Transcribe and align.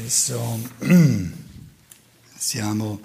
Adesso 0.00 0.58
siamo 2.34 3.00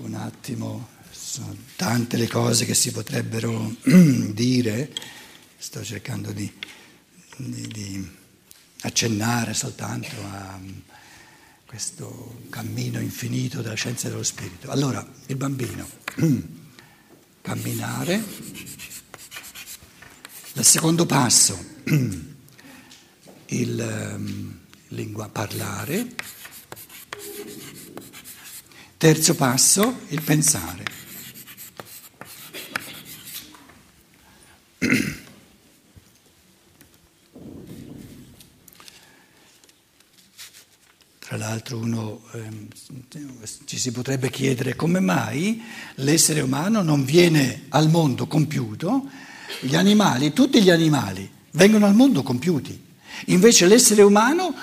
un 0.00 0.14
attimo, 0.14 0.88
sono 1.10 1.54
tante 1.76 2.16
le 2.16 2.26
cose 2.26 2.64
che 2.64 2.72
si 2.72 2.90
potrebbero 2.90 3.70
dire, 4.32 4.90
sto 5.58 5.84
cercando 5.84 6.32
di, 6.32 6.50
di, 7.36 7.68
di 7.68 8.10
accennare 8.80 9.52
soltanto 9.52 10.16
a 10.32 10.58
questo 11.66 12.40
cammino 12.48 12.98
infinito 12.98 13.60
della 13.60 13.74
scienza 13.74 14.08
dello 14.08 14.22
spirito. 14.22 14.70
Allora, 14.70 15.06
il 15.26 15.36
bambino, 15.36 15.86
camminare, 17.42 18.24
il 20.54 20.64
secondo 20.64 21.04
passo, 21.04 21.62
il 23.48 24.14
um, 24.16 24.62
lingua 24.94 25.28
parlare, 25.28 26.06
terzo 28.96 29.34
passo, 29.34 29.98
il 30.08 30.22
pensare. 30.22 30.84
Tra 41.18 41.36
l'altro 41.36 41.78
uno 41.78 42.22
ehm, 42.32 42.68
ci 43.64 43.78
si 43.78 43.90
potrebbe 43.90 44.30
chiedere 44.30 44.76
come 44.76 45.00
mai 45.00 45.60
l'essere 45.96 46.40
umano 46.40 46.82
non 46.82 47.04
viene 47.04 47.64
al 47.70 47.90
mondo 47.90 48.28
compiuto, 48.28 49.10
gli 49.60 49.74
animali, 49.74 50.32
tutti 50.32 50.62
gli 50.62 50.70
animali 50.70 51.28
vengono 51.52 51.86
al 51.86 51.94
mondo 51.94 52.22
compiuti, 52.22 52.80
invece 53.26 53.66
l'essere 53.66 54.02
umano 54.02 54.54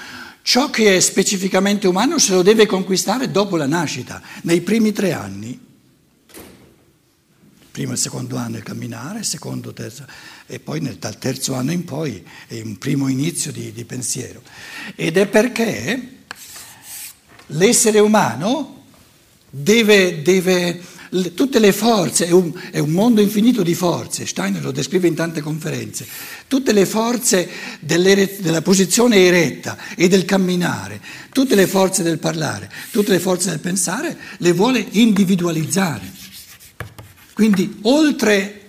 ciò 0.42 0.70
che 0.70 0.96
è 0.96 1.00
specificamente 1.00 1.88
umano 1.88 2.18
se 2.18 2.34
lo 2.34 2.42
deve 2.42 2.66
conquistare 2.66 3.32
dopo 3.32 3.58
la 3.58 3.68
nascita, 3.68 4.22
nei 4.44 4.62
primi 4.62 4.92
tre 4.92 5.14
anni. 5.14 5.70
Primo 7.72 7.94
e 7.94 7.98
secondo 7.98 8.36
anno 8.36 8.58
il 8.58 8.64
camminare, 8.64 9.24
secondo, 9.24 9.72
terzo, 9.72 10.06
e 10.46 10.60
poi 10.60 10.82
nel, 10.82 10.98
dal 10.98 11.18
terzo 11.18 11.54
anno 11.54 11.72
in 11.72 11.86
poi 11.86 12.22
è 12.48 12.60
un 12.60 12.78
primo 12.78 13.08
inizio 13.08 13.52
di, 13.52 13.72
di 13.72 13.86
pensiero. 13.86 14.42
Ed 14.96 15.16
è 15.16 15.26
perché 15.28 16.18
l'essere 17.48 18.00
umano 18.00 18.84
deve, 19.50 20.22
deve 20.22 20.82
tutte 21.34 21.60
le 21.60 21.74
forze, 21.74 22.28
è 22.28 22.32
un, 22.32 22.54
è 22.72 22.80
un, 22.80 22.92
mondo 22.92 23.20
infinito 23.20 23.64
di 23.64 23.74
forze, 23.74 24.26
Steiner 24.26 24.64
lo 24.64 24.72
descrive 24.72 25.10
in 25.10 25.16
tante 25.16 25.42
conferenze, 25.42 26.08
tutte 26.48 26.72
le 26.72 26.86
forze 26.86 27.50
della 27.82 28.62
posizione 28.62 29.18
eretta 29.18 29.78
e 29.98 30.08
del 30.08 30.24
camminare, 30.24 31.02
tutte 31.34 31.56
le 31.56 31.68
forze 31.68 32.02
del 32.02 32.18
parlare, 32.18 32.72
tutte 32.92 33.12
le 33.12 33.20
forze 33.20 33.50
del 33.50 33.60
pensare, 33.60 34.18
le 34.38 34.54
vuole 34.54 34.86
individualizzare. 34.92 36.20
Quindi 37.34 37.80
oltre 37.82 38.62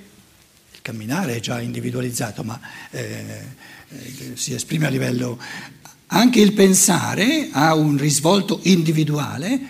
il 0.73 0.83
camminare 0.83 1.37
è 1.37 1.41
già 1.41 1.61
individualizzato, 1.61 2.43
ma 2.43 2.61
eh, 2.91 3.61
si 4.35 4.53
esprime 4.53 4.87
a 4.87 4.91
livello 4.91 5.39
anche 6.09 6.41
il 6.41 6.53
pensare 6.53 7.51
ha 7.53 7.75
un 7.75 7.97
risvolto 7.97 8.59
individuale, 8.65 9.61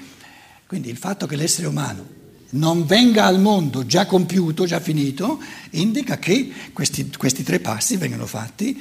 quindi 0.67 0.89
il 0.89 0.97
fatto 0.97 1.27
che 1.27 1.37
l'essere 1.37 1.67
umano 1.67 2.21
non 2.55 2.85
venga 2.87 3.25
al 3.25 3.41
mondo 3.41 3.87
già 3.87 4.07
compiuto, 4.07 4.67
già 4.67 4.81
finito, 4.81 5.41
indica 5.71 6.19
che 6.19 6.53
questi, 6.73 7.11
questi 7.17 7.43
tre 7.43 7.61
passi 7.61 7.97
vengono 7.97 8.27
fatti 8.27 8.81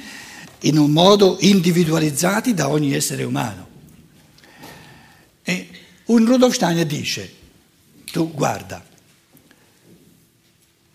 in 0.60 0.78
un 0.78 0.90
modo 0.90 1.38
individualizzati 1.40 2.54
da 2.54 2.68
ogni 2.68 2.92
essere 2.92 3.24
umano. 3.24 3.68
E 5.42 5.68
un 6.06 6.24
Rudolf 6.24 6.54
Steiner 6.54 6.86
dice, 6.86 7.34
tu 8.12 8.32
guarda, 8.32 8.84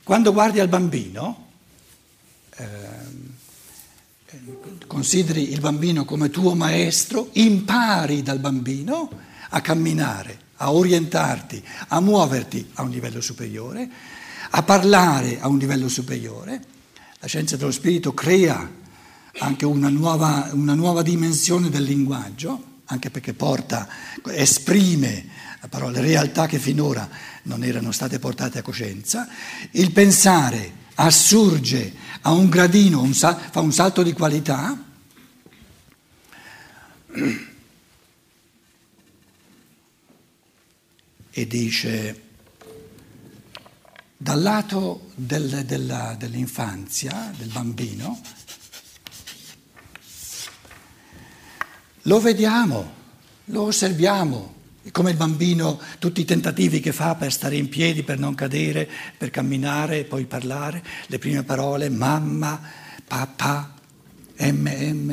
quando 0.03 0.31
guardi 0.31 0.59
al 0.59 0.69
bambino, 0.69 1.47
eh, 2.55 2.65
consideri 4.85 5.51
il 5.51 5.59
bambino 5.59 6.05
come 6.05 6.29
tuo 6.29 6.55
maestro, 6.55 7.29
impari 7.33 8.21
dal 8.23 8.39
bambino 8.39 9.09
a 9.49 9.61
camminare, 9.61 10.45
a 10.57 10.71
orientarti, 10.71 11.63
a 11.87 11.99
muoverti 11.99 12.71
a 12.75 12.83
un 12.83 12.89
livello 12.89 13.21
superiore, 13.21 13.89
a 14.49 14.63
parlare 14.63 15.39
a 15.39 15.47
un 15.47 15.57
livello 15.57 15.87
superiore. 15.87 16.61
La 17.19 17.27
scienza 17.27 17.57
dello 17.57 17.71
spirito 17.71 18.13
crea 18.13 18.69
anche 19.39 19.65
una 19.65 19.89
nuova, 19.89 20.49
una 20.53 20.73
nuova 20.73 21.01
dimensione 21.01 21.69
del 21.69 21.83
linguaggio, 21.83 22.63
anche 22.85 23.09
perché 23.09 23.33
porta, 23.33 23.87
esprime 24.25 25.45
parole, 25.67 26.01
realtà 26.01 26.47
che 26.47 26.59
finora 26.59 27.07
non 27.43 27.63
erano 27.63 27.91
state 27.91 28.19
portate 28.19 28.59
a 28.59 28.61
coscienza. 28.61 29.27
Il 29.71 29.91
pensare 29.91 30.85
assurge 30.95 31.93
a 32.21 32.31
un 32.31 32.49
gradino, 32.49 33.01
un 33.01 33.13
sal- 33.13 33.39
fa 33.51 33.59
un 33.59 33.71
salto 33.71 34.03
di 34.03 34.13
qualità. 34.13 34.77
E 41.37 41.45
dice, 41.45 42.21
dal 44.17 44.41
lato 44.41 45.11
del, 45.13 45.65
della, 45.67 46.15
dell'infanzia, 46.17 47.31
del 47.37 47.49
bambino, 47.49 48.19
lo 52.01 52.19
vediamo, 52.19 52.91
lo 53.45 53.61
osserviamo, 53.65 54.55
come 54.91 55.11
il 55.11 55.15
bambino, 55.15 55.79
tutti 55.99 56.21
i 56.21 56.25
tentativi 56.25 56.79
che 56.79 56.91
fa 56.91 57.13
per 57.13 57.31
stare 57.31 57.55
in 57.55 57.69
piedi, 57.69 58.01
per 58.01 58.17
non 58.17 58.33
cadere, 58.33 58.89
per 59.15 59.29
camminare 59.29 59.99
e 59.99 60.05
poi 60.05 60.25
parlare, 60.25 60.83
le 61.05 61.19
prime 61.19 61.43
parole 61.43 61.89
mamma, 61.89 62.59
papà, 63.07 63.75
mm, 64.43 65.11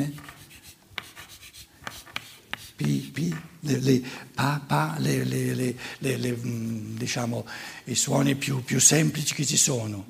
le, 3.79 3.79
le, 3.79 4.03
papà, 4.33 4.95
le, 4.99 6.37
mm, 6.43 6.97
diciamo, 6.97 7.45
i 7.85 7.95
suoni 7.95 8.35
più, 8.35 8.63
più, 8.63 8.79
semplici 8.79 9.33
che 9.33 9.45
ci 9.45 9.57
sono. 9.57 10.05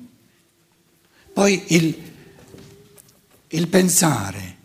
Poi 1.32 1.62
il, 1.68 2.02
il 3.48 3.68
pensare 3.68 4.56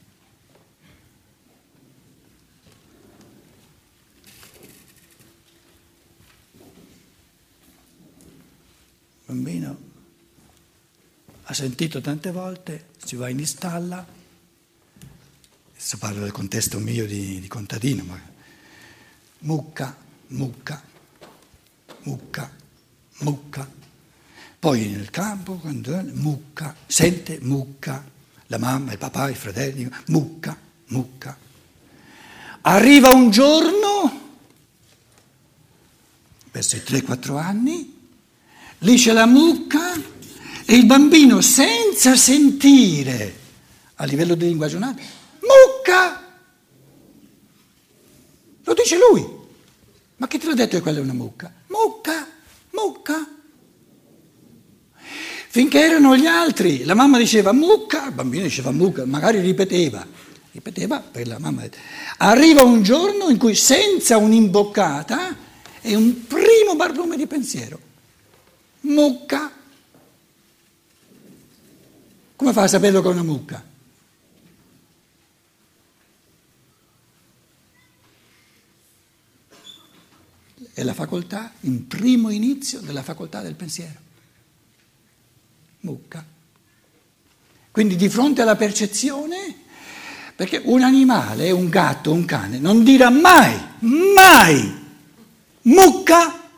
bambino 9.32 9.90
ha 11.44 11.54
sentito 11.54 12.00
tante 12.00 12.32
volte, 12.32 12.88
si 13.04 13.16
va 13.16 13.28
in 13.30 13.46
stalla, 13.46 14.06
adesso 15.72 15.98
parlo 15.98 16.22
del 16.22 16.32
contesto 16.32 16.80
mio 16.80 17.06
di, 17.06 17.40
di 17.40 17.48
contadino, 17.48 18.04
ma 18.04 18.31
mucca, 19.42 19.96
mucca, 20.28 20.82
mucca, 22.04 22.52
mucca. 23.20 23.70
Poi 24.60 24.88
nel 24.90 25.10
campo, 25.10 25.56
quando 25.56 26.00
mucca, 26.14 26.76
sente 26.86 27.40
mucca, 27.42 28.04
la 28.48 28.58
mamma, 28.58 28.92
il 28.92 28.98
papà, 28.98 29.30
i 29.30 29.36
fratelli, 29.36 29.90
mucca, 30.08 30.56
mucca. 30.88 31.38
Arriva 32.62 33.10
un 33.10 33.32
giorno, 33.32 34.22
verso 36.52 36.76
i 36.76 36.80
3-4 36.80 37.38
anni, 37.38 38.00
lì 38.80 38.96
c'è 38.98 39.14
la 39.14 39.26
mucca 39.26 39.94
e 40.66 40.76
il 40.76 40.86
bambino 40.86 41.42
senza 41.42 42.16
sentire 42.16 43.40
a 43.96 44.06
livello 44.06 44.36
di 44.36 44.46
linguaggio 44.46 44.78
naturale, 44.78 45.10
mucca! 45.40 46.30
Lo 48.64 48.74
dice 48.74 48.98
lui. 48.98 49.41
Ma 50.22 50.28
chi 50.28 50.38
te 50.38 50.46
l'ha 50.46 50.54
detto 50.54 50.76
che 50.76 50.84
quella 50.84 51.00
è 51.00 51.02
una 51.02 51.14
mucca? 51.14 51.52
Mucca, 51.66 52.28
mucca. 52.74 53.28
Finché 55.50 55.80
erano 55.80 56.16
gli 56.16 56.28
altri, 56.28 56.84
la 56.84 56.94
mamma 56.94 57.18
diceva 57.18 57.52
mucca, 57.54 58.06
il 58.06 58.14
bambino 58.14 58.44
diceva 58.44 58.70
mucca, 58.70 59.04
magari 59.04 59.40
ripeteva, 59.40 60.06
ripeteva 60.52 61.00
per 61.00 61.26
la 61.26 61.40
mamma. 61.40 61.64
Arriva 62.18 62.62
un 62.62 62.84
giorno 62.84 63.30
in 63.30 63.40
cui 63.40 63.56
senza 63.56 64.18
un'imboccata 64.18 65.36
è 65.82 65.96
un 65.96 66.28
primo 66.28 66.76
barlume 66.76 67.18
di 67.18 67.26
pensiero 67.26 67.80
mucca. 68.82 69.52
Come 72.36 72.54
fa 72.54 72.62
a 72.62 72.68
saperlo 72.68 73.02
che 73.02 73.08
è 73.08 73.12
una 73.12 73.24
mucca? 73.24 73.71
È 80.82 80.84
la 80.84 80.96
facoltà, 80.96 81.52
in 81.60 81.86
primo 81.86 82.32
inizio 82.32 82.80
della 82.80 83.04
facoltà 83.04 83.42
del 83.42 83.54
pensiero. 83.54 84.00
Mucca. 85.82 86.26
Quindi 87.70 87.96
di 87.96 88.10
fronte 88.10 88.42
alla 88.42 88.56
percezione, 88.56 89.58
Perché 90.36 90.60
un 90.66 90.82
animale, 90.82 91.52
un 91.52 91.70
gatto, 91.70 92.12
un 92.12 92.26
cane, 92.26 92.58
non 92.58 92.84
dirà 92.84 93.12
mai, 93.12 93.56
mai, 94.16 94.74
mucca. 95.64 96.50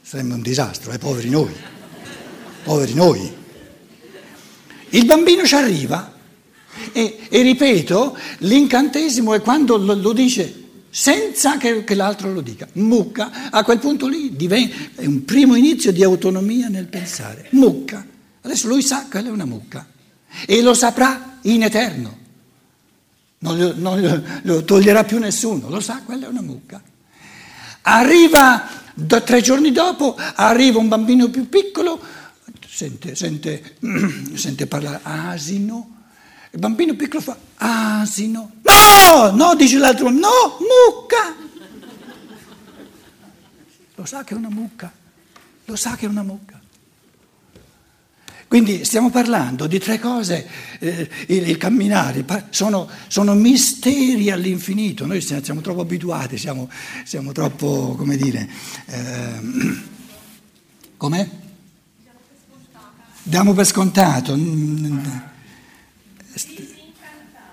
Sarebbe 0.00 0.34
un 0.34 0.42
disastro, 0.42 0.92
eh, 0.92 0.98
poveri 0.98 1.28
noi, 1.28 1.52
poveri 2.62 2.94
noi. 2.94 3.36
Il 4.90 5.06
bambino 5.06 5.44
ci 5.44 5.56
arriva 5.56 6.14
e, 6.92 7.26
e 7.28 7.42
ripeto, 7.42 8.16
l'incantesimo 8.38 9.34
è 9.34 9.40
quando 9.40 9.76
lo, 9.76 9.94
lo 9.94 10.12
dice 10.12 10.60
senza 10.90 11.56
che, 11.56 11.84
che, 11.84 11.94
l'altro 11.94 12.32
lo 12.32 12.40
dica. 12.40 12.68
Mucca, 12.74 13.50
a 13.50 13.62
quel 13.62 13.78
punto 13.78 14.08
lì 14.08 14.34
diventa, 14.34 14.76
è 14.96 15.06
un 15.06 15.24
primo 15.24 15.54
inizio 15.54 15.92
di 15.92 16.02
autonomia 16.02 16.68
nel 16.68 16.86
pensare. 16.86 17.46
Mucca, 17.50 18.04
adesso 18.42 18.66
lui 18.66 18.82
sa 18.82 19.06
che 19.08 19.18
è 19.20 19.30
una 19.30 19.44
mucca 19.44 19.86
e 20.46 20.60
lo 20.62 20.74
saprà 20.74 21.38
in 21.42 21.62
eterno. 21.62 22.18
Non 23.38 23.74
non 23.78 24.40
lo 24.42 24.64
toglierà 24.64 25.04
più 25.04 25.18
nessuno, 25.18 25.70
lo 25.70 25.80
sa, 25.80 26.02
quella 26.04 26.26
è 26.26 26.28
una 26.28 26.42
mucca. 26.42 26.82
Arriva, 27.82 28.68
tre 29.24 29.40
giorni 29.40 29.72
dopo, 29.72 30.16
arriva 30.16 30.78
un 30.78 30.88
bambino 30.88 31.30
più 31.30 31.48
piccolo, 31.48 31.98
sente, 32.66 33.14
sente, 33.14 33.76
sente 34.34 34.66
parlare 34.66 35.00
asino, 35.02 35.99
il 36.52 36.58
bambino 36.58 36.94
piccolo 36.94 37.20
fa 37.22 37.36
asino. 37.56 38.52
No, 38.62 39.30
no, 39.30 39.54
dice 39.54 39.78
l'altro, 39.78 40.10
no, 40.10 40.58
mucca. 40.58 41.36
Lo 43.94 44.04
sa 44.04 44.24
che 44.24 44.34
è 44.34 44.36
una 44.36 44.48
mucca, 44.48 44.90
lo 45.66 45.76
sa 45.76 45.94
che 45.94 46.06
è 46.06 46.08
una 46.08 46.22
mucca. 46.22 46.58
Quindi 48.48 48.84
stiamo 48.84 49.10
parlando 49.10 49.68
di 49.68 49.78
tre 49.78 50.00
cose, 50.00 50.44
eh, 50.80 51.08
il, 51.28 51.50
il, 51.50 51.56
camminare, 51.56 52.24
sono, 52.50 52.88
sono, 53.06 53.34
misteri 53.34 54.28
all'infinito, 54.28 55.06
noi 55.06 55.20
siamo 55.20 55.60
troppo 55.60 55.82
abituati, 55.82 56.36
siamo, 56.36 56.68
siamo 57.04 57.30
troppo, 57.30 57.94
come 57.96 58.16
dire, 58.16 58.50
eh, 58.86 59.40
com'è? 60.96 61.28
Diamo 63.22 63.52
per 63.52 63.66
scontato. 63.66 64.34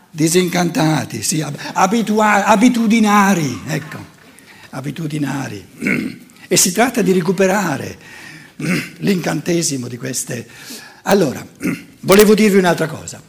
Disincantati, 0.10 1.22
sì, 1.22 1.42
abitua- 1.74 2.46
abitudinari, 2.46 3.62
ecco, 3.68 4.04
abitudinari. 4.72 6.26
E 6.48 6.56
si 6.56 6.72
tratta 6.72 7.02
di 7.02 7.12
recuperare 7.12 7.98
l'incantesimo 9.00 9.88
di 9.88 9.98
queste 9.98 10.48
allora, 11.10 11.46
volevo 12.02 12.36
dirvi 12.36 12.58
un'altra 12.58 12.88
cosa. 12.88 13.22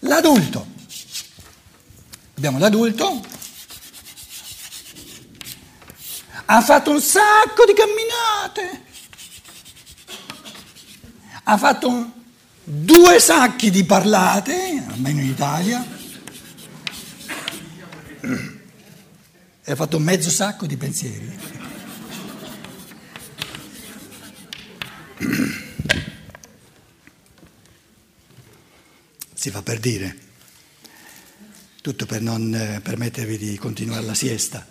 L'adulto. 0.00 0.66
Abbiamo 2.36 2.58
l'adulto. 2.58 3.24
Ha 6.44 6.60
fatto 6.60 6.90
un 6.90 7.00
sacco 7.00 7.64
di 7.64 7.72
camminate. 7.72 8.84
Ha 11.44 11.56
fatto 11.56 11.88
un, 11.88 12.10
due 12.68 13.20
sacchi 13.20 13.70
di 13.70 13.84
parlate, 13.84 14.84
almeno 14.88 15.20
in 15.20 15.28
Italia. 15.28 15.86
E 19.62 19.72
ha 19.72 19.76
fatto 19.76 20.00
mezzo 20.00 20.30
sacco 20.30 20.66
di 20.66 20.76
pensieri. 20.76 21.38
si 29.32 29.52
fa 29.52 29.62
per 29.62 29.78
dire, 29.78 30.16
tutto 31.80 32.04
per 32.04 32.20
non 32.20 32.52
eh, 32.52 32.80
permettervi 32.80 33.38
di 33.38 33.56
continuare 33.56 34.04
la 34.04 34.14
siesta. 34.14 34.66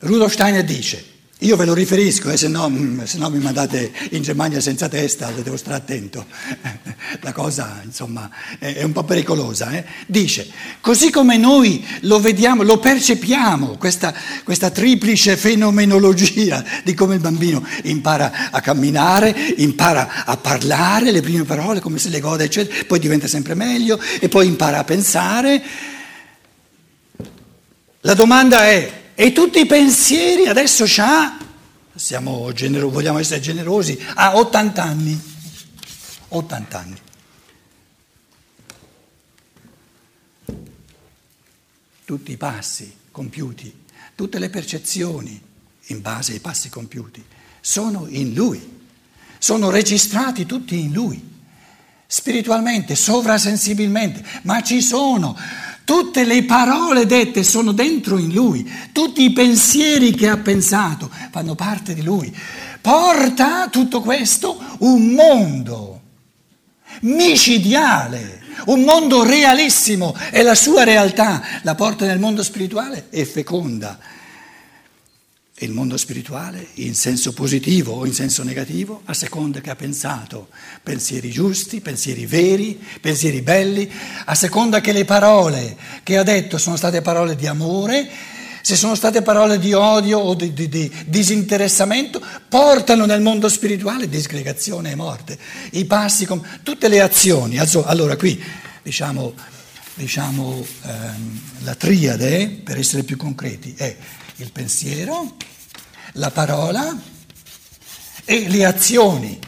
Rudolf 0.00 0.30
Steiner 0.30 0.62
dice, 0.62 1.02
io 1.40 1.56
ve 1.56 1.64
lo 1.64 1.72
riferisco, 1.72 2.30
eh, 2.30 2.36
se, 2.36 2.48
no, 2.48 2.68
mm, 2.68 3.02
se, 3.04 3.16
no, 3.18 3.30
mi 3.30 3.38
mandate 3.38 3.92
in 4.10 4.22
Germania 4.22 4.60
senza 4.60 4.88
testa, 4.88 5.30
devo 5.30 5.56
stare 5.56 5.76
attento. 5.76 6.26
La 7.22 7.32
cosa, 7.32 7.80
insomma, 7.82 8.28
è 8.58 8.82
un 8.82 8.92
po' 8.92 9.04
pericolosa. 9.04 9.70
Eh? 9.70 9.84
Dice, 10.06 10.48
così 10.80 11.10
come 11.10 11.38
noi 11.38 11.86
lo 12.00 12.20
vediamo, 12.20 12.62
lo 12.62 12.78
percepiamo, 12.78 13.76
questa, 13.78 14.14
questa 14.44 14.70
triplice 14.70 15.36
fenomenologia 15.36 16.62
di 16.84 16.92
come 16.92 17.14
il 17.14 17.20
bambino 17.20 17.66
impara 17.84 18.50
a 18.50 18.60
camminare, 18.60 19.34
impara 19.56 20.24
a 20.26 20.36
parlare 20.36 21.10
le 21.10 21.22
prime 21.22 21.44
parole, 21.44 21.80
come 21.80 21.98
se 21.98 22.10
le 22.10 22.20
gode, 22.20 22.44
eccetera, 22.44 22.84
poi 22.86 22.98
diventa 22.98 23.26
sempre 23.26 23.54
meglio 23.54 23.98
e 24.20 24.28
poi 24.28 24.46
impara 24.46 24.78
a 24.78 24.84
pensare. 24.84 25.62
La 28.02 28.14
domanda 28.14 28.66
è, 28.66 28.99
e 29.22 29.32
tutti 29.32 29.60
i 29.60 29.66
pensieri 29.66 30.46
adesso 30.46 30.84
c'ha, 30.86 31.36
siamo 31.94 32.50
genero, 32.54 32.88
vogliamo 32.88 33.18
essere 33.18 33.38
generosi, 33.38 34.02
ha 34.14 34.34
80 34.34 34.82
anni. 34.82 35.20
80 36.28 36.78
anni. 36.78 36.96
Tutti 42.06 42.32
i 42.32 42.38
passi 42.38 42.96
compiuti, 43.10 43.84
tutte 44.14 44.38
le 44.38 44.48
percezioni 44.48 45.38
in 45.88 46.00
base 46.00 46.32
ai 46.32 46.40
passi 46.40 46.70
compiuti 46.70 47.22
sono 47.60 48.06
in 48.08 48.32
lui, 48.32 48.80
sono 49.36 49.68
registrati 49.68 50.46
tutti 50.46 50.80
in 50.80 50.92
lui, 50.94 51.22
spiritualmente, 52.06 52.94
sovrasensibilmente, 52.94 54.24
ma 54.44 54.62
ci 54.62 54.80
sono 54.80 55.36
Tutte 55.84 56.24
le 56.24 56.44
parole 56.44 57.06
dette 57.06 57.42
sono 57.42 57.72
dentro 57.72 58.18
in 58.18 58.32
lui, 58.32 58.70
tutti 58.92 59.22
i 59.22 59.32
pensieri 59.32 60.12
che 60.14 60.28
ha 60.28 60.36
pensato 60.36 61.10
fanno 61.30 61.54
parte 61.54 61.94
di 61.94 62.02
lui. 62.02 62.34
Porta 62.80 63.68
tutto 63.68 64.00
questo 64.00 64.58
un 64.78 65.08
mondo 65.08 66.00
micidiale, 67.00 68.42
un 68.66 68.82
mondo 68.82 69.24
realissimo, 69.24 70.14
è 70.30 70.42
la 70.42 70.54
sua 70.54 70.84
realtà, 70.84 71.42
la 71.62 71.74
porta 71.74 72.06
nel 72.06 72.18
mondo 72.18 72.42
spirituale 72.42 73.06
è 73.10 73.24
feconda 73.24 73.98
il 75.62 75.72
mondo 75.72 75.96
spirituale 75.96 76.68
in 76.74 76.94
senso 76.94 77.32
positivo 77.32 77.92
o 77.92 78.06
in 78.06 78.14
senso 78.14 78.42
negativo, 78.42 79.02
a 79.04 79.14
seconda 79.14 79.60
che 79.60 79.70
ha 79.70 79.76
pensato 79.76 80.48
pensieri 80.82 81.30
giusti, 81.30 81.80
pensieri 81.80 82.26
veri, 82.26 82.82
pensieri 83.00 83.42
belli, 83.42 83.90
a 84.24 84.34
seconda 84.34 84.80
che 84.80 84.92
le 84.92 85.04
parole 85.04 85.76
che 86.02 86.16
ha 86.16 86.22
detto 86.22 86.56
sono 86.56 86.76
state 86.76 87.02
parole 87.02 87.36
di 87.36 87.46
amore, 87.46 88.08
se 88.62 88.76
sono 88.76 88.94
state 88.94 89.22
parole 89.22 89.58
di 89.58 89.72
odio 89.72 90.18
o 90.18 90.34
di, 90.34 90.52
di, 90.52 90.68
di 90.68 90.90
disinteressamento, 91.06 92.22
portano 92.48 93.04
nel 93.04 93.20
mondo 93.20 93.48
spirituale 93.48 94.08
disgregazione 94.08 94.92
e 94.92 94.94
morte. 94.94 95.38
I 95.72 95.84
passi, 95.84 96.26
con, 96.26 96.42
tutte 96.62 96.88
le 96.88 97.00
azioni. 97.00 97.58
Allora 97.58 98.16
qui 98.16 98.42
diciamo, 98.82 99.34
diciamo 99.94 100.66
ehm, 100.84 101.40
la 101.64 101.74
triade, 101.74 102.60
per 102.62 102.78
essere 102.78 103.02
più 103.02 103.16
concreti, 103.16 103.74
è 103.76 103.96
il 104.42 104.52
pensiero, 104.52 105.36
la 106.14 106.30
parola 106.30 106.98
e 108.24 108.48
le 108.48 108.64
azioni, 108.64 109.38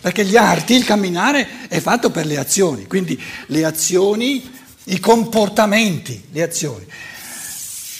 perché 0.00 0.24
gli 0.24 0.36
arti, 0.36 0.74
il 0.74 0.84
camminare 0.84 1.68
è 1.68 1.80
fatto 1.80 2.10
per 2.10 2.26
le 2.26 2.38
azioni, 2.38 2.86
quindi 2.86 3.20
le 3.46 3.64
azioni, 3.64 4.58
i 4.84 5.00
comportamenti, 5.00 6.24
le 6.32 6.42
azioni, 6.42 6.86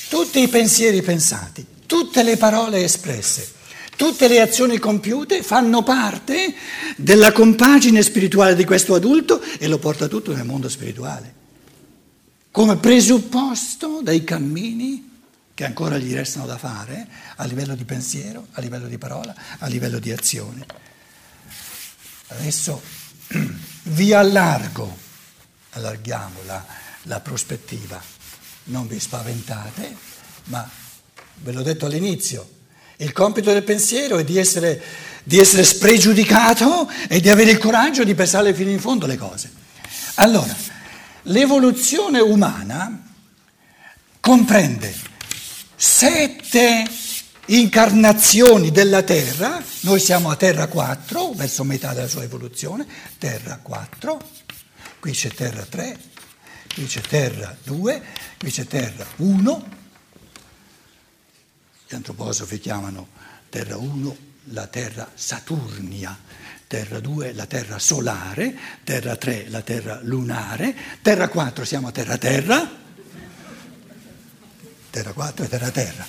tutti 0.08 0.40
i 0.40 0.49
pensieri 0.49 1.02
pensati, 1.02 1.64
tutte 1.87 2.22
le 2.22 2.37
parole 2.37 2.84
espresse. 2.84 3.58
Tutte 4.00 4.28
le 4.28 4.40
azioni 4.40 4.78
compiute 4.78 5.42
fanno 5.42 5.82
parte 5.82 6.54
della 6.96 7.32
compagine 7.32 8.00
spirituale 8.00 8.54
di 8.54 8.64
questo 8.64 8.94
adulto 8.94 9.42
e 9.58 9.68
lo 9.68 9.76
porta 9.76 10.08
tutto 10.08 10.34
nel 10.34 10.46
mondo 10.46 10.70
spirituale, 10.70 11.34
come 12.50 12.76
presupposto 12.76 14.00
dai 14.02 14.25
cammini 14.25 15.10
che 15.61 15.67
ancora 15.67 15.99
gli 15.99 16.14
restano 16.14 16.47
da 16.47 16.57
fare 16.57 17.07
a 17.37 17.45
livello 17.45 17.75
di 17.75 17.85
pensiero, 17.85 18.47
a 18.52 18.62
livello 18.62 18.87
di 18.87 18.97
parola, 18.97 19.35
a 19.59 19.67
livello 19.67 19.99
di 19.99 20.11
azione. 20.11 20.64
Adesso 22.29 22.81
vi 23.93 24.14
allargo, 24.14 24.97
allarghiamo 25.73 26.45
la, 26.47 26.64
la 27.02 27.21
prospettiva, 27.21 28.00
non 28.64 28.87
vi 28.87 28.99
spaventate, 28.99 29.95
ma 30.45 30.67
ve 31.43 31.52
l'ho 31.52 31.61
detto 31.61 31.85
all'inizio, 31.85 32.49
il 32.97 33.12
compito 33.12 33.52
del 33.52 33.62
pensiero 33.62 34.17
è 34.17 34.25
di 34.25 34.38
essere, 34.38 34.83
di 35.23 35.38
essere 35.38 35.64
spregiudicato 35.64 36.88
e 37.07 37.21
di 37.21 37.29
avere 37.29 37.50
il 37.50 37.59
coraggio 37.59 38.02
di 38.02 38.14
pensare 38.14 38.55
fino 38.55 38.71
in 38.71 38.81
fondo 38.81 39.05
le 39.05 39.19
cose. 39.19 39.52
Allora, 40.14 40.57
l'evoluzione 41.25 42.19
umana 42.19 43.09
comprende 44.21 45.10
sette 45.82 46.87
incarnazioni 47.46 48.70
della 48.70 49.02
Terra, 49.02 49.62
noi 49.80 49.99
siamo 49.99 50.28
a 50.28 50.37
Terra 50.37 50.66
4, 50.66 51.32
verso 51.32 51.64
metà 51.64 51.94
della 51.94 52.06
sua 52.06 52.22
evoluzione, 52.22 52.87
Terra 53.16 53.58
4, 53.62 54.20
qui 55.00 55.12
c'è 55.12 55.30
Terra 55.30 55.64
3, 55.64 55.99
qui 56.75 56.84
c'è 56.84 57.00
Terra 57.00 57.56
2, 57.64 58.02
qui 58.37 58.50
c'è 58.50 58.66
Terra 58.66 59.06
1, 59.16 59.68
gli 61.88 61.94
antroposofi 61.94 62.58
chiamano 62.58 63.08
Terra 63.49 63.78
1 63.78 64.16
la 64.52 64.66
Terra 64.66 65.10
Saturnia, 65.14 66.14
Terra 66.66 67.00
2 67.00 67.32
la 67.32 67.46
Terra 67.46 67.78
solare, 67.78 68.54
Terra 68.84 69.16
3 69.16 69.49
la 69.49 69.62
Terra 69.62 69.99
lunare, 70.02 70.76
Terra 71.00 71.28
4 71.28 71.64
siamo 71.64 71.88
a 71.88 71.90
Terra 71.90 72.18
Terra, 72.18 72.79
Terra 74.90 75.12
4 75.12 75.44
e 75.44 75.49
Terra 75.49 75.70
Terra. 75.70 76.06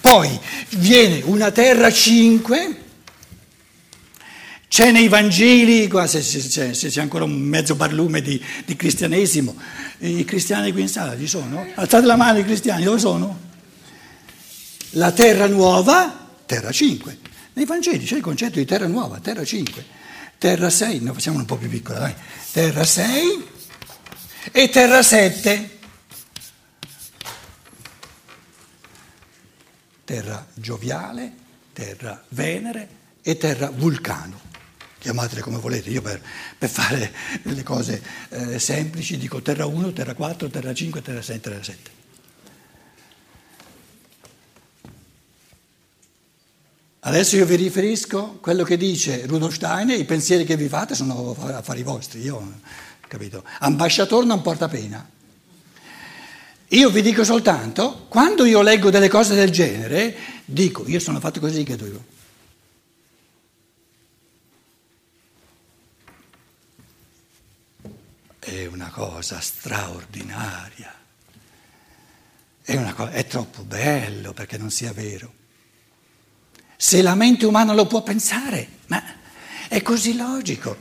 Poi 0.00 0.38
viene 0.70 1.22
una 1.24 1.50
Terra 1.50 1.90
5, 1.90 2.76
c'è 4.68 4.90
nei 4.92 5.08
Vangeli, 5.08 5.88
qua 5.88 6.06
se, 6.06 6.22
se, 6.22 6.74
se 6.74 6.88
c'è 6.88 7.00
ancora 7.00 7.24
un 7.24 7.32
mezzo 7.32 7.74
barlume 7.74 8.20
di, 8.20 8.42
di, 8.64 8.76
cristianesimo, 8.76 9.56
i 9.98 10.24
cristiani 10.24 10.72
qui 10.72 10.82
in 10.82 10.88
sala 10.88 11.16
ci 11.18 11.26
sono? 11.26 11.66
Alzate 11.74 12.06
la 12.06 12.16
mano 12.16 12.38
i 12.38 12.44
cristiani, 12.44 12.84
dove 12.84 12.98
sono? 12.98 13.46
La 14.90 15.10
terra 15.12 15.46
nuova, 15.46 16.28
terra 16.46 16.70
5. 16.70 17.18
Nei 17.54 17.64
Vangeli 17.64 18.04
c'è 18.04 18.16
il 18.16 18.22
concetto 18.22 18.58
di 18.58 18.64
terra 18.64 18.86
nuova, 18.86 19.18
terra 19.18 19.44
5. 19.44 19.96
Terra 20.38 20.70
6, 20.70 21.00
noi 21.00 21.14
facciamo 21.14 21.38
un 21.38 21.44
po' 21.44 21.56
più 21.56 21.68
piccola, 21.68 21.98
dai. 21.98 22.14
Terra 22.52 22.84
6 22.84 23.46
e 24.52 24.68
terra 24.68 25.02
7. 25.02 25.77
Terra 30.08 30.46
gioviale, 30.54 31.30
terra 31.74 32.24
Venere 32.30 32.88
e 33.20 33.36
terra 33.36 33.68
vulcano 33.68 34.40
chiamatele 34.98 35.42
come 35.42 35.58
volete, 35.58 35.90
io 35.90 36.00
per, 36.00 36.18
per 36.56 36.70
fare 36.70 37.12
le 37.42 37.62
cose 37.62 38.02
eh, 38.30 38.58
semplici 38.58 39.18
dico 39.18 39.42
terra 39.42 39.66
1, 39.66 39.92
terra 39.92 40.14
4, 40.14 40.48
terra 40.48 40.72
5, 40.72 41.02
terra 41.02 41.20
6, 41.20 41.40
terra 41.40 41.62
7. 41.62 41.90
Adesso 47.00 47.36
io 47.36 47.44
vi 47.44 47.56
riferisco 47.56 48.38
quello 48.40 48.64
che 48.64 48.78
dice 48.78 49.26
Rudolf 49.26 49.56
Steiner, 49.56 49.98
i 49.98 50.06
pensieri 50.06 50.44
che 50.46 50.56
vi 50.56 50.68
fate 50.68 50.94
sono 50.94 51.36
affari 51.38 51.82
vostri, 51.82 52.22
io 52.22 52.60
capito. 53.00 53.44
Ambasciatore 53.58 54.24
non 54.24 54.40
porta 54.40 54.68
pena. 54.68 55.16
Io 56.72 56.90
vi 56.90 57.00
dico 57.00 57.24
soltanto, 57.24 58.04
quando 58.08 58.44
io 58.44 58.60
leggo 58.60 58.90
delle 58.90 59.08
cose 59.08 59.34
del 59.34 59.50
genere, 59.50 60.14
dico, 60.44 60.86
io 60.86 61.00
sono 61.00 61.18
fatto 61.18 61.40
così 61.40 61.62
che 61.62 61.76
devo. 61.76 62.04
È 68.38 68.66
una 68.66 68.90
cosa 68.90 69.40
straordinaria, 69.40 70.94
è, 72.62 72.76
una 72.76 72.92
cosa, 72.92 73.12
è 73.12 73.26
troppo 73.26 73.62
bello 73.62 74.34
perché 74.34 74.58
non 74.58 74.70
sia 74.70 74.92
vero. 74.92 75.32
Se 76.76 77.00
la 77.00 77.14
mente 77.14 77.46
umana 77.46 77.72
lo 77.72 77.86
può 77.86 78.02
pensare, 78.02 78.68
ma 78.86 79.02
è 79.68 79.80
così 79.80 80.16
logico. 80.16 80.76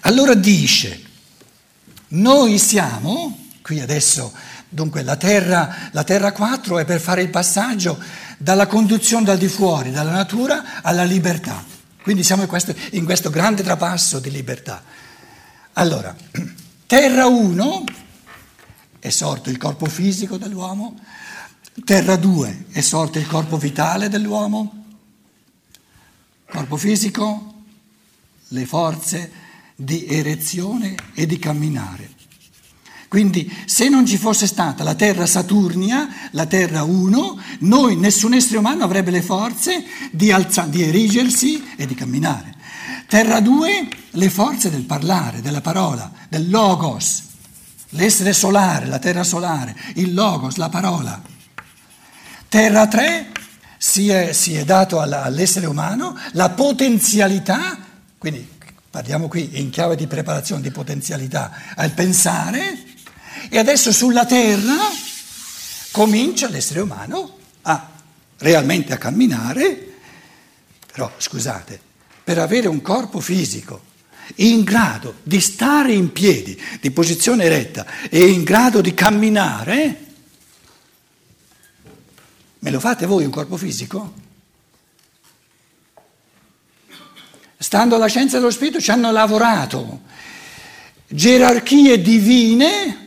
Allora 0.00 0.34
dice, 0.34 1.02
noi 2.08 2.58
siamo, 2.58 3.50
qui 3.60 3.80
adesso, 3.80 4.32
dunque 4.68 5.02
la 5.02 5.16
terra, 5.16 5.90
la 5.92 6.04
terra 6.04 6.32
4 6.32 6.78
è 6.78 6.84
per 6.84 7.00
fare 7.00 7.22
il 7.22 7.30
passaggio 7.30 7.98
dalla 8.38 8.66
conduzione 8.66 9.24
dal 9.24 9.38
di 9.38 9.48
fuori, 9.48 9.90
dalla 9.90 10.12
natura 10.12 10.82
alla 10.82 11.04
libertà. 11.04 11.64
Quindi 12.02 12.22
siamo 12.22 12.42
in 12.42 12.48
questo, 12.48 12.74
in 12.92 13.04
questo 13.04 13.30
grande 13.30 13.62
trapasso 13.62 14.18
di 14.18 14.30
libertà. 14.30 14.82
Allora, 15.74 16.14
terra 16.86 17.26
1 17.26 17.84
è 18.98 19.10
sorto 19.10 19.50
il 19.50 19.58
corpo 19.58 19.86
fisico 19.86 20.36
dell'uomo, 20.36 20.98
terra 21.84 22.16
2 22.16 22.66
è 22.72 22.80
sorto 22.80 23.18
il 23.18 23.26
corpo 23.26 23.56
vitale 23.56 24.08
dell'uomo, 24.08 24.84
Corpo 26.48 26.76
fisico, 26.76 27.54
le 28.48 28.66
forze 28.66 29.30
di 29.74 30.06
erezione 30.06 30.94
e 31.12 31.26
di 31.26 31.38
camminare. 31.38 32.10
Quindi 33.08 33.50
se 33.66 33.88
non 33.88 34.04
ci 34.04 34.16
fosse 34.16 34.46
stata 34.46 34.82
la 34.82 34.94
terra 34.94 35.26
Saturnia, 35.26 36.08
la 36.32 36.46
terra 36.46 36.82
1, 36.82 37.40
noi, 37.60 37.96
nessun 37.96 38.34
essere 38.34 38.58
umano 38.58 38.84
avrebbe 38.84 39.10
le 39.10 39.22
forze 39.22 39.84
di, 40.10 40.32
alza, 40.32 40.62
di 40.62 40.82
erigersi 40.82 41.62
e 41.76 41.86
di 41.86 41.94
camminare. 41.94 42.54
Terra 43.06 43.40
2, 43.40 43.88
le 44.10 44.30
forze 44.30 44.70
del 44.70 44.82
parlare, 44.82 45.40
della 45.40 45.60
parola, 45.60 46.10
del 46.28 46.50
logos, 46.50 47.22
l'essere 47.90 48.32
solare, 48.32 48.86
la 48.86 48.98
terra 48.98 49.22
solare, 49.22 49.76
il 49.94 50.12
logos, 50.12 50.56
la 50.56 50.68
parola. 50.68 51.22
Terra 52.48 52.88
3, 52.88 53.30
si 53.78 54.08
è, 54.08 54.32
si 54.32 54.54
è 54.54 54.64
dato 54.64 55.00
alla, 55.00 55.22
all'essere 55.22 55.66
umano 55.66 56.18
la 56.32 56.50
potenzialità, 56.50 57.78
quindi 58.18 58.54
parliamo 58.90 59.28
qui 59.28 59.60
in 59.60 59.70
chiave 59.70 59.94
di 59.94 60.08
preparazione 60.08 60.62
di 60.62 60.70
potenzialità, 60.70 61.52
al 61.76 61.92
pensare, 61.92 62.85
e 63.48 63.58
adesso 63.58 63.92
sulla 63.92 64.26
terra 64.26 64.76
comincia 65.90 66.48
l'essere 66.48 66.80
umano 66.80 67.38
a 67.62 67.90
realmente 68.38 68.92
a 68.92 68.98
camminare, 68.98 69.94
però 70.92 71.10
scusate, 71.16 71.80
per 72.22 72.38
avere 72.38 72.68
un 72.68 72.82
corpo 72.82 73.20
fisico 73.20 73.94
in 74.36 74.64
grado 74.64 75.16
di 75.22 75.40
stare 75.40 75.92
in 75.92 76.12
piedi, 76.12 76.60
di 76.80 76.90
posizione 76.90 77.44
eretta 77.44 77.86
e 78.10 78.26
in 78.26 78.42
grado 78.42 78.80
di 78.80 78.92
camminare, 78.94 80.04
Me 82.66 82.72
lo 82.72 82.80
fate 82.80 83.06
voi 83.06 83.24
un 83.24 83.30
corpo 83.30 83.56
fisico? 83.56 84.12
Stando 87.56 87.94
alla 87.94 88.08
scienza 88.08 88.38
dello 88.38 88.50
spirito 88.50 88.80
ci 88.80 88.90
hanno 88.90 89.12
lavorato 89.12 90.00
gerarchie 91.06 92.02
divine, 92.02 93.05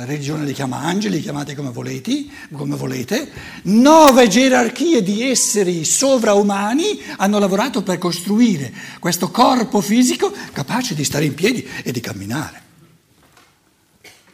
la 0.00 0.06
religione 0.06 0.46
li 0.46 0.54
chiama 0.54 0.78
angeli, 0.78 1.20
chiamate 1.20 1.54
come 1.54 1.70
volete, 1.70 2.24
come 2.52 2.74
volete, 2.74 3.30
nove 3.64 4.28
gerarchie 4.28 5.02
di 5.02 5.22
esseri 5.22 5.84
sovraumani 5.84 7.00
hanno 7.18 7.38
lavorato 7.38 7.82
per 7.82 7.98
costruire 7.98 8.72
questo 8.98 9.30
corpo 9.30 9.82
fisico 9.82 10.32
capace 10.52 10.94
di 10.94 11.04
stare 11.04 11.26
in 11.26 11.34
piedi 11.34 11.68
e 11.82 11.92
di 11.92 12.00
camminare. 12.00 12.62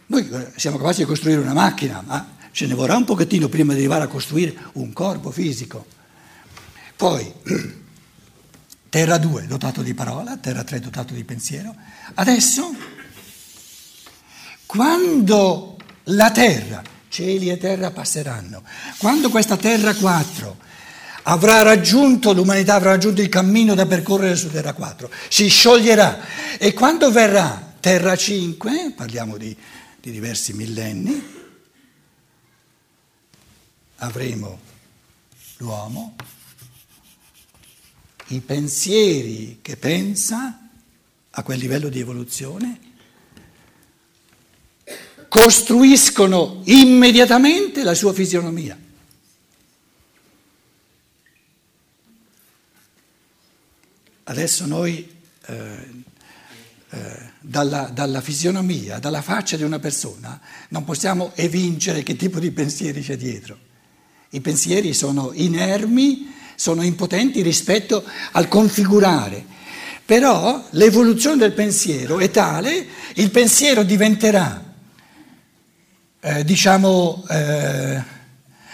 Noi 0.06 0.28
eh, 0.30 0.52
siamo 0.54 0.76
capaci 0.76 1.00
di 1.00 1.06
costruire 1.06 1.40
una 1.40 1.52
macchina, 1.52 2.00
ma 2.06 2.34
ce 2.52 2.66
ne 2.66 2.74
vorrà 2.74 2.96
un 2.96 3.04
pochettino 3.04 3.48
prima 3.48 3.72
di 3.72 3.80
arrivare 3.80 4.04
a 4.04 4.08
costruire 4.08 4.54
un 4.74 4.92
corpo 4.92 5.32
fisico. 5.32 5.84
Poi, 6.94 7.32
terra 8.88 9.18
2 9.18 9.46
dotato 9.48 9.82
di 9.82 9.94
parola, 9.94 10.36
terra 10.36 10.62
3 10.62 10.78
dotato 10.78 11.12
di 11.12 11.24
pensiero. 11.24 11.74
Adesso, 12.14 12.94
quando 14.76 15.78
la 16.04 16.30
terra, 16.30 16.82
cieli 17.08 17.48
e 17.48 17.56
terra 17.56 17.90
passeranno, 17.90 18.62
quando 18.98 19.30
questa 19.30 19.56
terra 19.56 19.94
4 19.94 20.64
avrà 21.22 21.62
raggiunto, 21.62 22.34
l'umanità 22.34 22.74
avrà 22.74 22.90
raggiunto 22.90 23.22
il 23.22 23.30
cammino 23.30 23.74
da 23.74 23.86
percorrere 23.86 24.36
su 24.36 24.50
terra 24.50 24.74
4, 24.74 25.10
si 25.28 25.48
scioglierà. 25.48 26.58
E 26.58 26.74
quando 26.74 27.10
verrà 27.10 27.74
terra 27.80 28.14
5, 28.14 28.92
parliamo 28.94 29.38
di, 29.38 29.56
di 29.98 30.10
diversi 30.12 30.52
millenni, 30.52 31.34
avremo 33.96 34.60
l'uomo, 35.56 36.14
i 38.28 38.40
pensieri 38.40 39.60
che 39.62 39.78
pensa 39.78 40.68
a 41.30 41.42
quel 41.42 41.58
livello 41.58 41.88
di 41.88 41.98
evoluzione, 41.98 42.80
costruiscono 45.28 46.62
immediatamente 46.64 47.82
la 47.82 47.94
sua 47.94 48.12
fisionomia. 48.12 48.78
Adesso 54.28 54.66
noi 54.66 55.08
eh, 55.46 56.04
eh, 56.90 56.98
dalla, 57.40 57.90
dalla, 57.92 58.20
fisionomia, 58.20 58.98
dalla 58.98 59.22
faccia 59.22 59.56
di 59.56 59.62
una 59.62 59.78
persona, 59.78 60.40
non 60.70 60.84
possiamo 60.84 61.30
evincere 61.36 62.02
che 62.02 62.16
tipo 62.16 62.40
di 62.40 62.50
pensieri 62.50 63.02
c'è 63.02 63.16
dietro. 63.16 63.56
I 64.30 64.40
pensieri 64.40 64.94
sono 64.94 65.30
inermi, 65.32 66.34
sono 66.56 66.82
impotenti 66.82 67.42
rispetto 67.42 68.04
al 68.32 68.48
configurare. 68.48 69.44
Però 70.04 70.66
l'evoluzione 70.70 71.36
del 71.36 71.52
pensiero 71.52 72.18
è 72.18 72.30
tale, 72.30 72.86
il 73.14 73.30
pensiero 73.30 73.84
diventerà, 73.84 74.65
eh, 76.26 76.44
diciamo, 76.44 77.24
eh, 77.30 78.02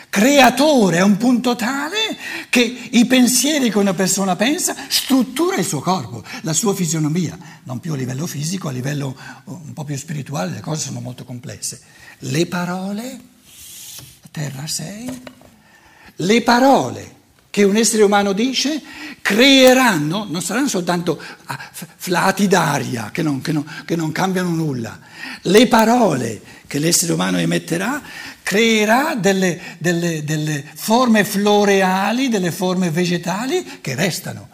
creatore 0.08 1.00
a 1.00 1.04
un 1.04 1.18
punto 1.18 1.54
tale 1.54 2.16
che 2.48 2.60
i 2.60 3.04
pensieri 3.04 3.70
che 3.70 3.76
una 3.76 3.92
persona 3.92 4.36
pensa 4.36 4.74
struttura 4.88 5.56
il 5.56 5.66
suo 5.66 5.80
corpo, 5.80 6.24
la 6.42 6.54
sua 6.54 6.74
fisionomia, 6.74 7.38
non 7.64 7.78
più 7.78 7.92
a 7.92 7.96
livello 7.96 8.26
fisico, 8.26 8.68
a 8.68 8.72
livello 8.72 9.14
un 9.44 9.74
po' 9.74 9.84
più 9.84 9.96
spirituale, 9.96 10.52
le 10.52 10.60
cose 10.60 10.86
sono 10.86 11.00
molto 11.00 11.24
complesse. 11.24 11.80
Le 12.20 12.46
parole, 12.46 13.20
terra 14.30 14.66
6, 14.66 15.22
le 16.16 16.42
parole 16.42 17.14
che 17.52 17.64
un 17.64 17.76
essere 17.76 18.02
umano 18.02 18.32
dice 18.32 18.80
creeranno, 19.20 20.24
non 20.24 20.40
saranno 20.40 20.68
soltanto 20.68 21.20
ah, 21.44 21.58
flati 21.70 22.48
d'aria 22.48 23.10
che 23.12 23.20
non, 23.20 23.42
che, 23.42 23.52
non, 23.52 23.82
che 23.84 23.94
non, 23.94 24.10
cambiano 24.10 24.48
nulla, 24.48 24.98
le 25.42 25.66
parole 25.68 26.40
che 26.66 26.78
l'essere 26.78 27.12
umano 27.12 27.36
emetterà 27.36 28.00
creerà 28.42 29.16
delle, 29.16 29.76
delle, 29.76 30.24
delle 30.24 30.64
forme 30.74 31.24
floreali, 31.24 32.30
delle 32.30 32.52
forme 32.52 32.88
vegetali 32.90 33.80
che 33.82 33.94
restano. 33.94 34.48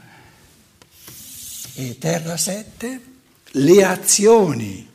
E 1.75 1.99
terra 2.01 2.37
7, 2.37 3.01
le 3.53 3.85
azioni 3.85 4.91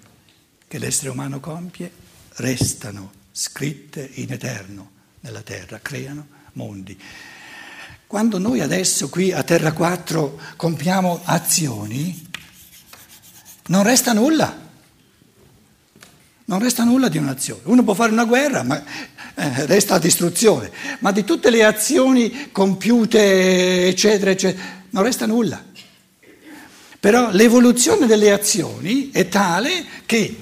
che 0.67 0.77
l'essere 0.77 1.09
umano 1.09 1.39
compie 1.39 1.89
restano 2.35 3.13
scritte 3.31 4.09
in 4.15 4.33
eterno 4.33 4.91
nella 5.21 5.41
terra, 5.41 5.79
creano 5.81 6.27
mondi. 6.53 6.99
Quando 8.13 8.37
noi 8.37 8.61
adesso 8.61 9.09
qui 9.09 9.31
a 9.31 9.41
Terra 9.41 9.71
4 9.71 10.39
compiamo 10.55 11.21
azioni, 11.23 12.29
non 13.69 13.81
resta 13.81 14.13
nulla. 14.13 14.55
Non 16.45 16.59
resta 16.59 16.83
nulla 16.83 17.07
di 17.09 17.17
un'azione. 17.17 17.61
Uno 17.63 17.83
può 17.83 17.95
fare 17.95 18.11
una 18.11 18.25
guerra, 18.25 18.61
ma 18.61 18.79
eh, 19.33 19.65
resta 19.65 19.93
la 19.93 19.99
distruzione. 19.99 20.71
Ma 20.99 21.11
di 21.11 21.23
tutte 21.23 21.49
le 21.49 21.63
azioni 21.63 22.51
compiute, 22.51 23.87
eccetera, 23.87 24.29
eccetera, 24.29 24.63
non 24.91 25.01
resta 25.01 25.25
nulla. 25.25 25.59
Però 26.99 27.31
l'evoluzione 27.31 28.05
delle 28.05 28.31
azioni 28.31 29.09
è 29.09 29.27
tale 29.27 29.85
che 30.05 30.37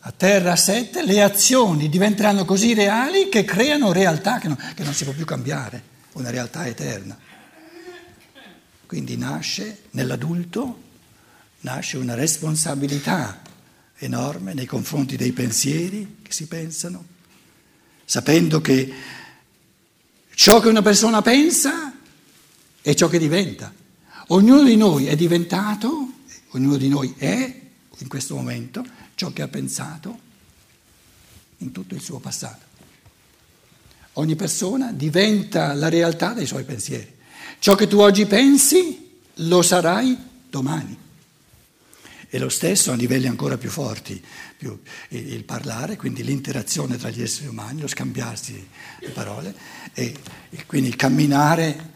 a 0.00 0.10
Terra 0.10 0.56
7 0.56 1.04
le 1.04 1.22
azioni 1.22 1.88
diventeranno 1.88 2.44
così 2.44 2.74
reali 2.74 3.28
che 3.28 3.44
creano 3.44 3.92
realtà 3.92 4.40
che 4.40 4.48
non, 4.48 4.58
che 4.74 4.82
non 4.82 4.92
si 4.92 5.04
può 5.04 5.12
più 5.12 5.24
cambiare 5.24 5.94
una 6.16 6.30
realtà 6.30 6.66
eterna. 6.66 7.18
Quindi 8.86 9.16
nasce 9.16 9.82
nell'adulto, 9.92 10.82
nasce 11.60 11.96
una 11.96 12.14
responsabilità 12.14 13.42
enorme 13.98 14.54
nei 14.54 14.66
confronti 14.66 15.16
dei 15.16 15.32
pensieri 15.32 16.18
che 16.22 16.32
si 16.32 16.46
pensano, 16.46 17.04
sapendo 18.04 18.60
che 18.60 18.92
ciò 20.34 20.60
che 20.60 20.68
una 20.68 20.82
persona 20.82 21.22
pensa 21.22 21.92
è 22.80 22.94
ciò 22.94 23.08
che 23.08 23.18
diventa. 23.18 23.72
Ognuno 24.28 24.62
di 24.62 24.76
noi 24.76 25.06
è 25.06 25.16
diventato, 25.16 26.12
ognuno 26.50 26.76
di 26.76 26.88
noi 26.88 27.14
è 27.18 27.60
in 27.98 28.08
questo 28.08 28.34
momento 28.34 28.84
ciò 29.14 29.32
che 29.32 29.42
ha 29.42 29.48
pensato 29.48 30.20
in 31.58 31.72
tutto 31.72 31.94
il 31.94 32.00
suo 32.00 32.18
passato. 32.18 32.65
Ogni 34.18 34.34
persona 34.34 34.92
diventa 34.92 35.74
la 35.74 35.88
realtà 35.88 36.32
dei 36.32 36.46
suoi 36.46 36.64
pensieri. 36.64 37.14
Ciò 37.58 37.74
che 37.74 37.86
tu 37.86 37.98
oggi 37.98 38.24
pensi 38.26 39.20
lo 39.34 39.60
sarai 39.60 40.16
domani. 40.48 41.04
E 42.28 42.38
lo 42.38 42.48
stesso 42.48 42.92
a 42.92 42.94
livelli 42.94 43.26
ancora 43.26 43.58
più 43.58 43.68
forti, 43.68 44.22
più 44.56 44.78
il 45.08 45.44
parlare, 45.44 45.96
quindi 45.96 46.24
l'interazione 46.24 46.96
tra 46.96 47.10
gli 47.10 47.22
esseri 47.22 47.46
umani, 47.46 47.82
lo 47.82 47.86
scambiarsi 47.86 48.68
le 49.00 49.08
parole 49.10 49.54
e, 49.92 50.14
quindi 50.66 50.88
il 50.88 50.96
camminare, 50.96 51.92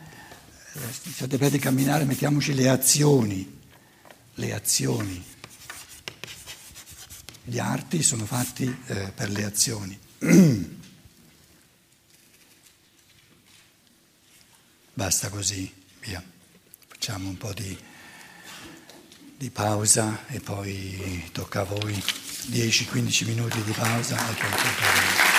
se 1.14 1.26
dovete 1.26 1.58
camminare 1.58 2.04
mettiamoci 2.04 2.54
le 2.54 2.68
azioni, 2.68 3.58
le 4.34 4.54
azioni. 4.54 5.24
Gli 7.44 7.58
arti 7.58 8.02
sono 8.02 8.26
fatti 8.26 8.64
eh, 8.86 9.12
per 9.14 9.30
le 9.30 9.44
azioni. 9.44 9.98
Basta 15.00 15.30
così, 15.30 15.72
via. 16.00 16.22
Facciamo 16.86 17.30
un 17.30 17.38
po' 17.38 17.54
di, 17.54 17.74
di 19.34 19.48
pausa 19.48 20.26
e 20.26 20.40
poi 20.40 21.26
tocca 21.32 21.62
a 21.62 21.64
voi 21.64 21.94
10-15 21.94 23.24
minuti 23.24 23.62
di 23.62 23.72
pausa 23.72 24.16
e 24.16 24.34
poi 24.34 24.50
tocca 24.50 24.66
a 24.66 24.92
voi. 24.92 25.29